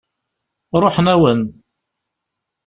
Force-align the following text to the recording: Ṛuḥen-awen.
Ṛuḥen-awen. 0.81 1.41